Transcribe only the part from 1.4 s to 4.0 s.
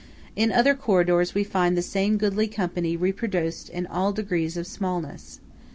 find the same goodly company reproduced in